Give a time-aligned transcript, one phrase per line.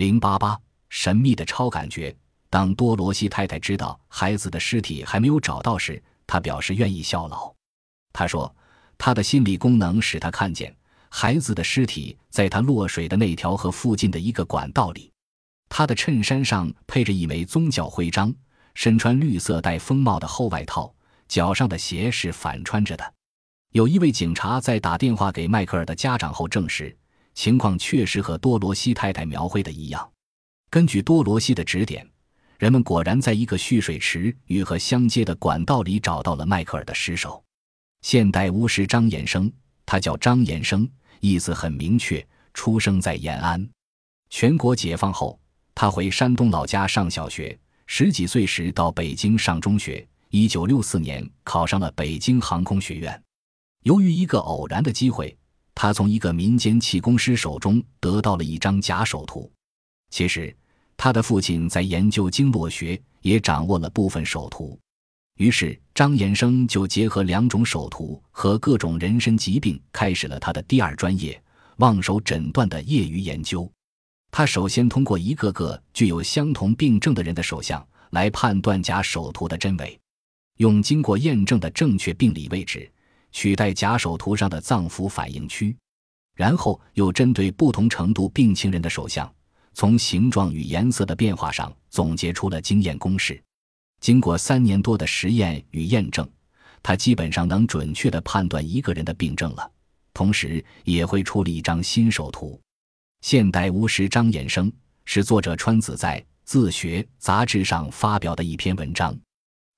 [0.00, 0.58] 零八八，
[0.88, 2.16] 神秘的超感觉。
[2.48, 7.54] 当多罗西太太知道孩子的尸体还没有找到时，她表示愿意效劳。
[8.10, 8.56] 她说，
[8.96, 10.74] 她的心理功能使她看见
[11.10, 15.12] 孩子的尸体在她落水的那条河附近的一个管道里。
[15.68, 18.34] 她的衬衫上配着一枚宗教徽章，
[18.72, 20.90] 身穿绿色带风帽的厚外套，
[21.28, 23.12] 脚上的鞋是反穿着的。
[23.72, 26.96] 有一位警察在打电话给迈克尔的家长后证实，
[27.40, 30.12] 情况确实和多罗西太太描绘的一样。
[30.68, 32.06] 根据多罗西的指点。
[32.58, 37.42] 人们果然在一个蓄水池与河相接的管道里找到了迈克尔的尸首。
[38.02, 39.50] 现代巫师张延生，
[39.86, 40.86] 他叫张延生，
[41.20, 42.22] 意思很明确，
[42.52, 43.66] 出生在延安。
[44.28, 45.40] 全国解放后，
[45.74, 50.06] 他回山东老家上小学，十几岁时到北京上中学。
[50.28, 53.22] 一九六四年考上了北京航空学院。
[53.84, 55.34] 由于一个偶然的机会，
[55.74, 59.50] 他从一个民间气功师手中得到了一张假手图。
[60.10, 60.54] 其实。
[61.02, 64.78] 他的父亲在研究经络学，也掌握了部分手图，
[65.38, 71.42] 于是张延生就结合两种手图和各种人身疾病，开始了他的第二专业——
[71.80, 73.66] 望手诊断的业余研究。
[74.30, 79.98] 他首先通过一个个具有相同病症的人的手相来判断假手图的真伪，
[80.58, 82.92] 用经过验证的正确病理位置
[83.32, 85.76] 取代假手图上的脏腑反应区，
[86.34, 89.30] 然后又针对不同程度病情人的手相。
[89.72, 93.40] 从形状与颜色的变化上总结出了经验公式，
[94.00, 96.28] 经过三年多的实验与验证，
[96.82, 99.70] 他基本上能准确地判断一个人的病症了。
[100.12, 102.60] 同时，也会出了一张新手图。
[103.20, 104.70] 现代巫师张延生
[105.04, 109.16] 是作者川子在《自学》杂志上发表的一篇文章。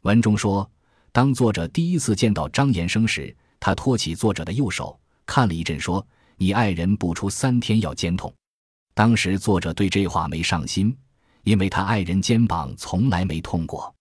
[0.03, 0.69] 文中说，
[1.13, 6.05] 当作者第一次见到张延生时，他托起作者的右手看了一阵，说
[6.37, 8.35] ：“你爱人不出三天要肩痛。”
[8.93, 10.93] 当时作者对这话没上心，
[11.45, 13.95] 因为他爱人肩膀从来没痛过。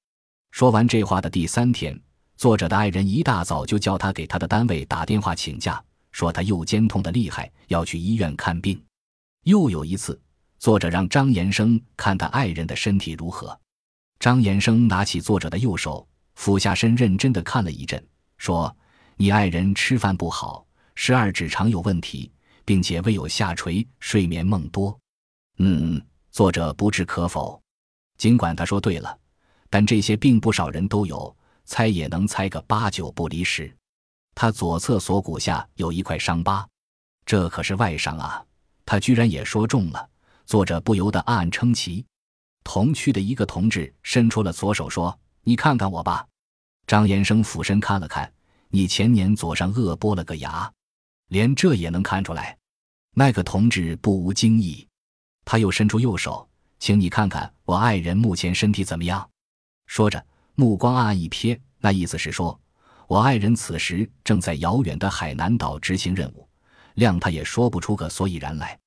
[0.50, 1.96] 说完这话的第三天，
[2.38, 5.80] 作者的爱人一大早就叫他给他的单位打电话请假，
[6.12, 8.84] 说他右肩痛得厉害，要去医院看病。
[9.44, 10.20] 又有一次，
[10.58, 13.56] 作者让张延生看他爱人的身体如何。
[14.18, 18.04] 张延生拿起作者的右手，俯下身认真的看了一阵，
[18.40, 18.76] 说
[19.16, 22.32] ：“你爱人吃饭不好，十二指肠有问题。”
[22.64, 24.98] 并且未有下垂，睡眠梦多。
[25.58, 27.62] 嗯，作者不置可否。
[28.18, 29.18] 尽管他说对了，
[29.70, 31.36] 但这些病不少人都有，
[31.66, 33.76] 猜也能猜个八九不离十。
[34.36, 36.66] 他左侧锁骨下有一块伤疤，
[37.26, 38.42] 这可是外伤啊！
[38.86, 40.10] 他居然也说中了，
[40.46, 42.06] 作者不由得暗暗称奇。
[42.64, 46.26] 同区的一个同志伸出了左手说：“你看看我吧。”
[46.86, 48.32] 张延生俯身看了看，
[48.72, 50.72] 你前年左上颚剥了个牙。
[51.28, 52.58] 连这也能看出来，
[53.16, 54.86] 那个同志不无惊异。
[55.46, 56.46] 他又伸出右手，
[56.78, 59.30] 请你看看我爱人目前身体怎么样。
[59.86, 60.22] 说着，
[60.56, 62.60] 目光暗暗一瞥，那意思是说，
[63.08, 66.46] 我爱人此时正在遥远的海南岛执行任务，
[66.96, 68.78] 谅他也说不出个所以然来。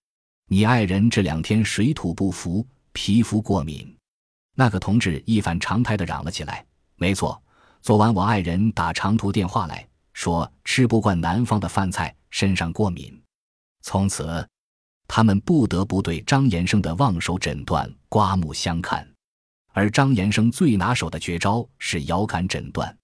[0.49, 3.97] 你爱人这两天水土不服，皮肤过敏。
[4.55, 6.67] 那个同志一反常态的嚷了起来
[6.97, 7.43] ：“没错，
[7.85, 13.23] 昨晚我爱人打长途电话来说，吃不惯南方的饭菜。”身上过敏，
[13.83, 14.49] 从此，
[15.07, 19.07] 他们不得不对张延生的望手诊断刮目相看。
[19.75, 22.97] 而张延生最拿手的绝招是遥感诊断。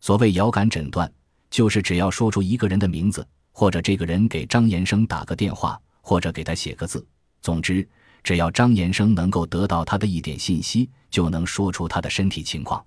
[0.00, 1.10] 所谓遥感诊断，
[1.48, 7.02] 就是只要说出一个人的名字，或者这个人给张延生打个电话，或者给他写个字，
[7.40, 7.88] 总之，
[8.22, 12.84] 只要张延生能够得到他的一点信息，就能说出他的身体情况。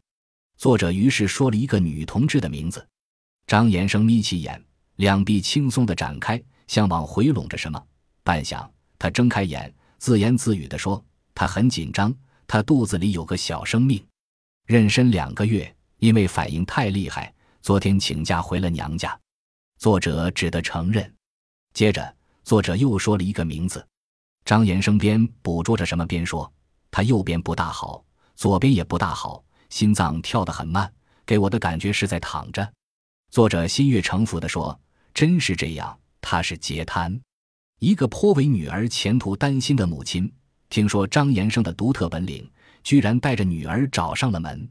[0.62, 2.88] 作者于是说了一个女同志的名字。
[3.48, 4.64] 张延生眯起眼。
[4.98, 7.84] 两臂轻松地展开，像往回拢着什么。
[8.24, 12.14] 半晌，他睁开眼，自言自语地说：“他很紧张，
[12.46, 14.06] 他肚子里有个小生命。
[14.68, 17.34] 妊娠两个月，因为反应太厉害，
[17.64, 19.20] 昨天请假回了娘家。”
[19.80, 21.12] 作者只得承认。
[21.74, 23.84] 接着，作者又说了一个名字。
[24.46, 26.54] 张延生边捕捉着什么边说
[26.92, 28.06] ：“他右边不大好，
[28.36, 30.94] 左边也不大好，心脏跳得很慢，
[31.26, 32.72] 给我的感觉是在躺着。”
[33.32, 34.80] 作者心悦诚服地说。
[35.14, 37.20] 真是这样，他是截瘫。
[37.80, 40.32] 一个颇为女儿前途担心的母亲，
[40.70, 42.50] 听说张延生的独特本领，
[42.82, 44.66] 居然带着女儿找上了门。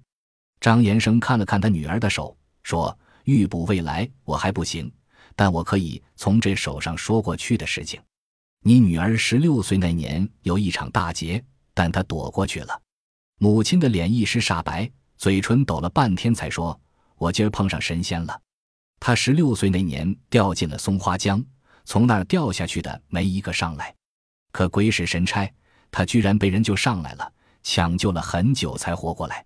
[0.58, 4.90] 张延生看了看他女儿的手，说：“预卜未来我还不行，
[5.36, 8.00] 但我可以从这手上说过去的事情。
[8.62, 11.44] 你女儿十六岁那年有一场大劫，
[11.74, 12.80] 但她躲过去了。”
[13.42, 16.78] 母亲的脸一时煞白，嘴唇抖了半天，才说
[17.16, 18.38] ：“我今儿碰上神仙了。”
[19.00, 21.42] 他十六岁那年掉进了松花江，
[21.86, 23.94] 从那儿掉下去的没一个上来。
[24.52, 25.50] 可鬼使神差，
[25.90, 27.32] 他居然被人救上来了，
[27.62, 29.42] 抢救了很久才活过来。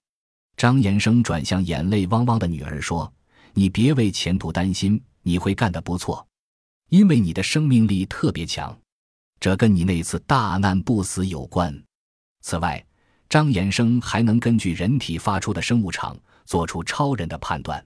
[0.57, 3.11] 张延生转向眼泪汪汪的女儿说
[3.55, 6.27] ：“你别为前途担心，你会干得不错，
[6.89, 8.77] 因为你的生命力特别强，
[9.39, 11.81] 这跟你那次大难不死有关。
[12.41, 12.85] 此外，
[13.35, 17.85] 张延生还能根据人体发出的生物场做出超人的判断。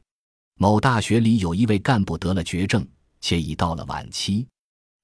[0.58, 2.86] 某大学里有一位干部得了绝症，
[3.22, 4.46] 且已到了晚期，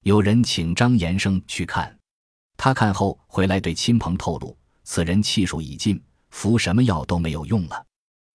[0.03, 1.97] 有人请张延生去看，
[2.57, 5.99] 他看后回来对亲朋透露，此人气数已尽。”
[6.29, 7.83] 服什么药都没有用了，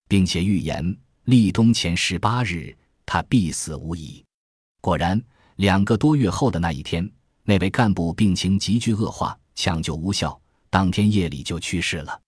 [0.09, 0.85] 并且预言
[1.27, 2.77] 立冬前十八日
[3.07, 4.21] 他必死无疑。
[4.81, 5.23] 果然，
[5.55, 7.09] 两个多月后的那一天，
[7.45, 10.37] 那位干部病情急剧恶化，抢救无效，
[10.70, 12.19] 当天夜里就去世了。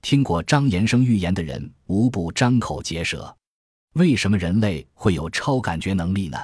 [0.00, 3.32] 听过张延生预言的人无不张口结舌。
[3.94, 6.38] 为什么人类会有超感觉能力呢？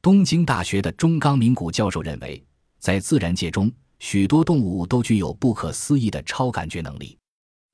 [0.00, 2.42] 东京大学的中冈明古教授认为，
[2.78, 7.18] 在自然界中，许多动物都具有不可思议的超感觉能力。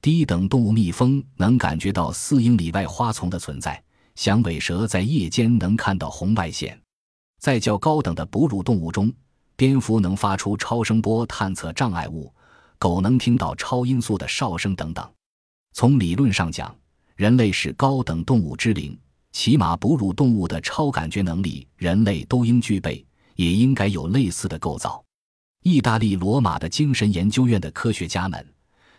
[0.01, 3.81] 低等动物蜜蜂能感觉到四英里外花丛的存在，
[4.15, 6.81] 响尾蛇在夜间能看到红外线。
[7.39, 9.13] 在较高等的哺乳动物中，
[9.55, 12.33] 蝙蝠能发出超声波探测障碍物，
[12.83, 15.09] 狗能听到超音速的哨声等等。
[15.73, 16.77] 从理论上讲，
[17.15, 18.99] 人类是高等动物之灵，
[19.31, 23.07] 起码哺乳动物的超感觉能力，人类都应具备，
[23.37, 25.01] 也应该有类似的构造。
[25.63, 28.45] 意大利罗马的精神研究院的科学家们。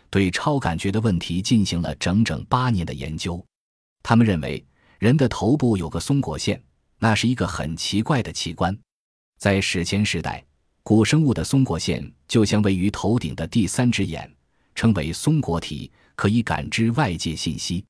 [0.09, 3.45] 对超感觉的问题进行了整整八年的研究，
[4.01, 4.65] 他们认为
[4.97, 6.63] 人的头部有个松果腺，
[6.99, 8.79] 那是一个很奇怪的器官。
[9.37, 10.45] 在史前时代，
[10.83, 14.29] 古生物的松果腺就像位于头顶的第三只眼，
[14.75, 17.83] 称为松果体，可以感知外界信息。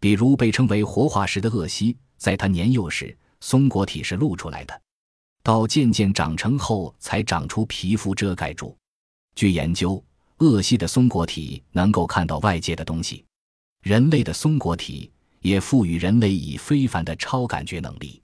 [0.00, 4.80] 比如被称为活化石的鳄蜥，在它年幼时，松果体是露出来的，
[5.42, 8.76] 到渐渐长成后才长出皮肤遮盖住。
[9.34, 10.02] 据研究。
[10.40, 13.22] 鳄蜥的松果体能够看到外界的东西，
[13.82, 15.10] 人类的松果体
[15.42, 18.22] 也赋予人类以非凡的超感觉能力。